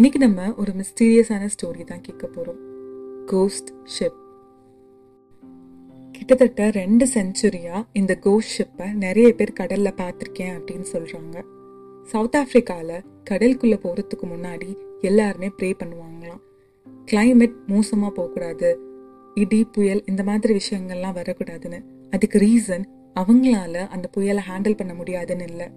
[0.00, 2.60] இன்னைக்கு நம்ம ஒரு மிஸ்டீரியஸான ஸ்டோரி தான் கேட்க போறோம்.
[3.26, 3.68] கோஸ்ட்
[3.98, 4.16] ஷிப்
[6.12, 11.44] கிட்டத்தட்ட ரெண்டு செஞ்சுரியா இந்த கோஸ்ட் ஷிப்பை நிறைய பேர் கடல்ல பார்த்துருக்கேன் அப்படின்னு சொல்றாங்க.
[12.04, 16.40] சவுத் ஆப்பிரிக்கால கடலுக்குள்ள போறதுக்கு முன்னாடி எல்லாருமே ப்ரே பண்ணுவாங்களாம்.
[17.06, 18.78] கிளைமேட் மோசமா போகக்கூடாது.
[19.34, 21.84] இடி புயல் இந்த மாதிரி விஷயங்கள்லாம் வரக்கூடாதுன்னு.
[22.10, 25.70] அதுக்கு ரீசன் அவங்களால அந்த புயலை ஹேண்டில் பண்ண முடியாதுன்னு இல்லை.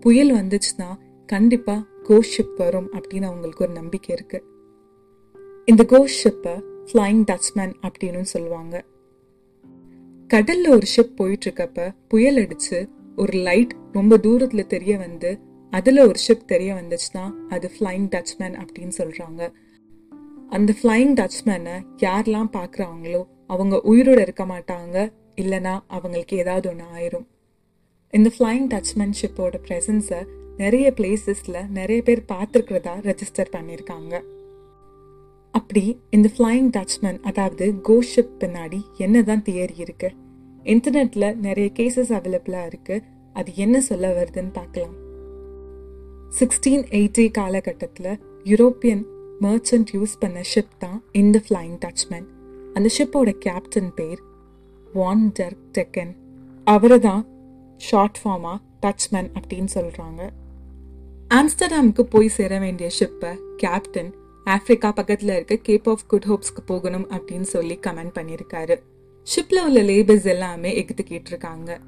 [0.00, 4.44] புயல் வந்துச்சுன்னா கண்டிப்பாக கோஷிப் வரும் அப்படின்னு அவங்களுக்கு ஒரு நம்பிக்கை இருக்கு.
[5.64, 8.84] இந்த கோஷிப்பை ஷிப்பை ஃப்ளைங் டச்மேன் அப்படின்னு சொல்லுவாங்க.
[10.34, 15.38] கடல்ல ஒரு ஷிப் போயிட்டு இருக்கப்ப புயல் அடிச்சு ஒரு லைட் ரொம்ப தூரத்துல தெரிய வந்து
[15.70, 19.52] அதுல ஒரு ஷிப் தெரிய வந்துச்சுன்னா அது ஃப்ளைங் டச்மேன் அப்படின்னு சொல்றாங்க.
[20.48, 27.26] அந்த ஃப்ளைங் டச்மேனை யாரெல்லாம் பார்க்குறாங்களோ அவங்க உயிரோட இருக்க மாட்டாங்க இல்லைனா அவங்களுக்கு ஏதாவது ஒன்று ஆயிரும்.
[28.10, 30.26] இந்த ஃப்ளைங் டச்மேன் ஷிப்போட ப்ரெசன்ஸை
[30.58, 34.14] நிறைய பிளேசஸில் நிறைய பேர் பார்த்துருக்கிறதா ரெஜிஸ்டர் பண்ணியிருக்காங்க.
[35.54, 40.16] அப்படி இந்த ஃப்ளைங் டச்மேன் அதாவது கோ ஷிப் பின்னாடி என்னதான் தியரி இருக்குது
[40.64, 44.94] இன்டர்நெட்டில் நிறைய கேசஸ் அவைலபிளாக இருக்குது அது என்ன சொல்ல வருதுன்னு பார்க்கலாம்.
[46.30, 48.12] சிக்ஸ்டீன் எயிட்டி காலகட்டத்தில்
[48.44, 49.04] யூரோப்பியன்
[49.40, 52.26] மர்ச்சன்ட் யூஸ் பண்ண ஷிப் தான் இந்த ஃப்ளைங் டச்மேன்
[52.76, 54.20] அந்த ஷிப்போட கேப்டன் பேர்
[54.94, 56.12] வான் டெர்க் டெக்கன்
[56.66, 57.22] அவரை தான்
[57.80, 60.22] ஷார்ட் ஃபார்மாக டச்மேன் அப்படின்னு சொல்கிறாங்க
[61.30, 67.40] ஆம்ஸ்டர்டாமுக்கு போய் சேர வேண்டிய ஷிப்பை கேப்டன் ஆப்பிரிக்கா பக்கத்தில் இருக்க கேப் ஆஃப் குட் ஹோப்ஸ்க்கு போகணும் அப்படின்னு
[67.40, 68.76] சொல்லி கமெண்ட் பண்ணியிருக்காரு.
[69.26, 71.78] ஷிப்பில் உள்ள லேபர்ஸ் எல்லாமே எகுத்து இருக்காங்க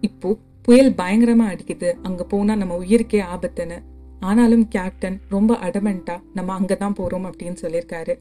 [0.00, 1.96] இப்போ புயல் பயங்கரமாக அடிக்குது.
[2.02, 3.82] அங்கே போனால் நம்ம உயிருக்கே ஆபத்துன்னு.
[4.20, 8.18] ஆனாலும் கேப்டன் ரொம்ப அடமெண்டா நம்ம அங்கே தான் போகிறோம் அப்படின்னு சொல்லியிருக்காரு.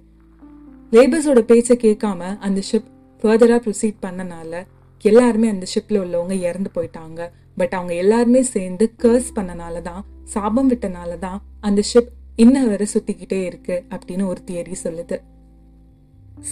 [0.91, 2.91] லேபர்ஸோட பேச்சை கேட்காம அந்த ஷிப்
[3.23, 4.63] ஃபர்தராக ப்ரொசீட் பண்ணனால
[5.01, 7.29] எல்லாருமே அந்த ஷிப்ல உள்ளவங்க இறந்து போயிட்டாங்க.
[7.57, 13.43] பட் அவங்க எல்லாருமே சேர்ந்து கர்ஸ் பண்ணனால தான் சாபம் விட்டனால தான் அந்த ஷிப் இன்ன வரை சுத்திக்கிட்டே
[13.43, 15.21] இருக்கு அப்படின்னு ஒரு தியரி சொல்லுது.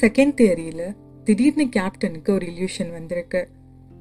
[0.01, 3.49] செகண்ட் தியரியில திடீர்னு கேப்டனுக்கு ஒரு இல்யூஷன் வந்திருக்கு.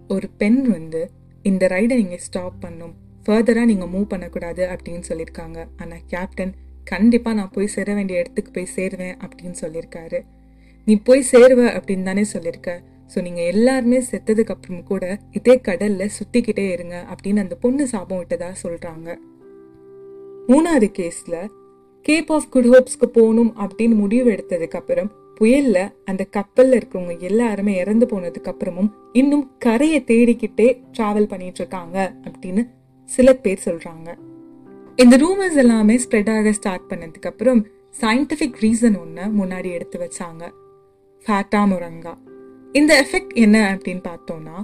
[0.08, 1.10] ஒரு பெண் வந்து
[1.42, 2.94] இந்த ரைடை நீங்க ஸ்டாப் பண்ணும்.
[3.26, 5.66] ஃபர்தரா நீங்க மூவ் பண்ணக்கூடாது அப்படின்னு சொல்லியிருக்காங்க.
[5.76, 6.54] ஆனா கேப்டன்
[6.84, 10.20] கண்டிப்பா நான் போய் சேர வேண்டிய இடத்துக்கு போய் சேருவேன் அப்படின்னு சொல்லியிருக்காரு.
[10.84, 12.82] நீ போய் சேருவ அப்படின்னு தானே சொல்லியிருக்க.
[13.14, 18.52] ஸோ நீங்கள் எல்லாருமே செத்ததுக்கு அப்புறம் கூட இதே கடல்ல சுத்திக்கிட்டே இருங்க அப்படின்னு அந்த பொண்ணு சாபம் விட்டதா
[18.62, 19.08] சொல்றாங்க.
[20.48, 21.46] மூணாவது கேஸ்ல
[22.00, 28.06] கேப் ஆஃப் குட் ஹோப்ஸ்க்கு போகணும் அப்படின்னு முடிவு எடுத்ததுக்கு அப்புறம் புயல்ல அந்த கப்பல்ல இருக்கிறவங்க எல்லாருமே இறந்து
[28.06, 30.68] போனதுக்கு அப்புறமும் இன்னும் கரையை தேடிக்கிட்டே
[30.98, 32.68] டிராவல் பண்ணிட்டு இருக்காங்க அப்படின்னு
[33.04, 34.08] சில பேர் சொல்றாங்க.
[34.96, 37.66] இந்த ரூமர்ஸ் எல்லாமே ஸ்ப்ரெட் ஆக ஸ்டார்ட் பண்ணதுக்கு அப்புறம்
[38.00, 40.44] சயின்டிபிக் ரீசன் ஒன்று முன்னாடி எடுத்து வச்சாங்க.
[41.26, 42.14] ஃபேட்டா முரங்கா
[42.76, 44.56] இந்த எஃபெக்ட் என்ன அப்படின்னு பார்த்தோம்னா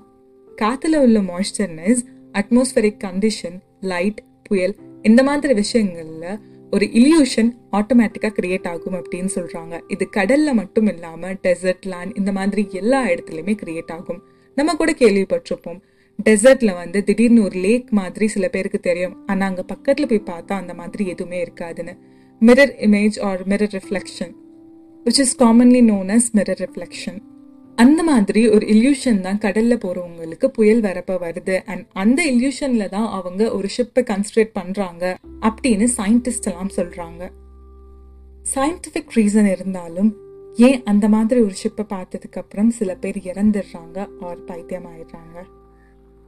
[0.58, 2.00] காற்றுல உள்ள மாய்ஸ்சர்னஸ்
[2.38, 6.38] அட்மாஸ்பரிக் கண்டிஷன் லைட் புயல் இந்த மாதிரி விஷயங்களில்
[6.70, 12.66] ஒரு இல்யூஷன் ஆட்டோமேட்டிக்காக கிரியேட் ஆகும் அப்படின்னு சொல்கிறாங்க இது கடல்ல மட்டும் இல்லாமல் டெசர்ட் லேண்ட் இந்த மாதிரி
[12.72, 14.20] எல்லா இடத்துலையுமே கிரியேட் ஆகும்.
[14.56, 15.80] நம்ம கூட கேள்விப்பட்டிருப்போம்.
[16.28, 19.16] டெசர்ட்ல வந்து திடீர்னு ஒரு லேக் மாதிரி சில பேருக்கு தெரியும்.
[19.26, 21.94] ஆனால் அங்கே பக்கத்தில் போய் பார்த்தா அந்த மாதிரி எதுவுமே இருக்காதுன்னு.
[22.40, 24.32] Mirror image or mirror reflection
[25.06, 27.20] which is commonly known as mirror reflection
[27.76, 31.60] அந்த மாதிரி ஒரு இல்யூஷன் தான் கடல்ல போறவங்களுக்கு புயல் வரப்ப வருது.
[31.66, 37.30] அண்ட் அந்த இல்யூஷன்ல தான் அவங்க ஒரு ஷிப்பை கன்ஸ்ட்ரேட் பண்றாங்க அப்படின்னு சயின்டிஸ்ட் எல்லாம் சொல்றாங்க.
[38.54, 40.16] சயின்டிபிக் ரீசன் இருந்தாலும்
[40.56, 45.38] ஏன் அந்த மாதிரி ஒரு ஷிப்பை பார்த்ததுக்கு அப்புறம் சில பேர் இறந்துடுறாங்க ஆர் பைத்தியம் ஆயிடுறாங்க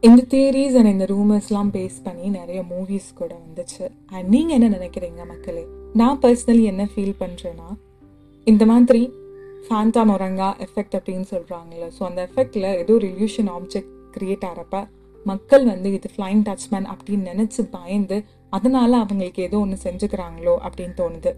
[0.00, 3.84] இந்த தியரிஸ் அண்ட் இந்த ரூமர்ஸ்லாம் பேஸ் பண்ணி நிறைய மூவிஸ் கூட வந்துச்சு.
[4.06, 5.66] அண்ட் நீங்கள் என்ன நினைக்கிறீங்க மக்களே?
[5.92, 7.68] நான் பர்சனலி என்ன ஃபீல் பண்ணுறேன்னா
[8.44, 9.12] இந்த மாதிரி
[9.66, 14.78] ஃபேண்டா மொரங்கா எஃபெக்ட் அப்படின்னு சொல்கிறாங்கல்ல ஸோ அந்த எஃபெக்டில் ஏதோ ரிலியூஷன் ஆப்ஜெக்ட் கிரியேட் ஆகிறப்ப
[15.26, 18.16] மக்கள் வந்து இது ஃப்ளைங் டச்மேன் அப்படின்னு நினச்சி பயந்து
[18.56, 21.32] அதனால அவங்களுக்கு ஏதோ ஒன்று செஞ்சுக்கிறாங்களோ அப்படின்னு தோணுது.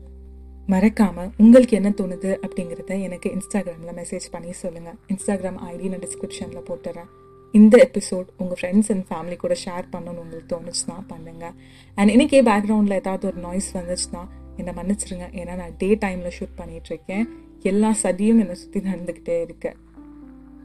[0.68, 7.08] மறக்காமல் உங்களுக்கு என்ன தோணுது அப்படிங்கிறத எனக்கு இன்ஸ்டாகிராமில் மெசேஜ் பண்ணி சொல்லுங்கள் இன்ஸ்டாகிராம் ஐடி நான் டிஸ்கிரிப்ஷனில் போட்டுறேன்.
[7.54, 11.54] இந்த எபிசோட் உங்கள் ஃப்ரெண்ட்ஸ் அண்ட் ஃபேமிலி கூட ஷேர் பண்ணணும்னு உங்களுக்கு தோணுச்சுன்னா பண்ணுங்கள்
[11.98, 14.22] அண்ட் இன்றைக்கே பேக்ரவுண்டில் ஏதாவது ஒரு நாய்ஸ் வந்துச்சுன்னா
[14.60, 15.26] என்னை மன்னிச்சிருங்க.
[15.40, 17.26] ஏன்னா நான் டே டைமில் ஷூட் பண்ணிகிட்ருக்கேன்
[17.66, 19.70] எல்லா சதியும் என்னை சுற்றி நடந்துக்கிட்டே இருக்கு.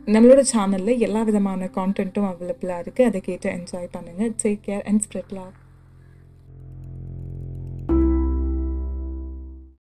[0.05, 5.33] நம்மளோட சேனலில் எல்லா விதமான கான்டென்ட்டும் அவைலபிளாக இருக்குது அதை கேட்டு என்ஜாய் பண்ணுங்கள் take care and spread
[5.37, 5.51] love